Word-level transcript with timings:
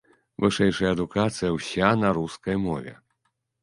Вышэйшая 0.45 0.89
адукацыя 0.95 1.51
ўся 1.59 1.93
на 2.01 2.15
рускай 2.23 2.55
мове. 2.69 3.01